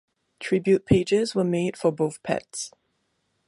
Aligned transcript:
Tribute 0.39 0.87
pages 0.87 1.35
were 1.35 1.43
made 1.43 1.77
for 1.77 1.91
both 1.91 2.23
pets. 2.23 2.71